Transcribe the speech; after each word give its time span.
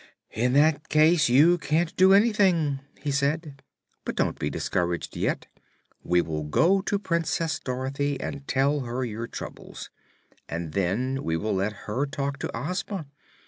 "In 0.31 0.53
that 0.53 0.89
case 0.89 1.29
you 1.29 1.59
can't 1.59 1.95
do 1.95 2.11
anything," 2.11 2.79
he 2.99 3.11
said. 3.11 3.61
"But 4.03 4.15
don't 4.15 4.39
be 4.39 4.49
discouraged 4.49 5.15
yet. 5.15 5.45
We 6.03 6.23
will 6.23 6.41
go 6.43 6.81
to 6.81 6.97
Princess 6.97 7.59
Dorothy 7.59 8.19
and 8.19 8.47
tell 8.47 8.79
her 8.79 9.05
your 9.05 9.27
troubles, 9.27 9.91
and 10.49 10.71
then 10.71 11.21
we 11.23 11.37
will 11.37 11.53
let 11.53 11.73
her 11.85 12.07
talk 12.07 12.39
to 12.39 12.49
Ozma. 12.57 13.05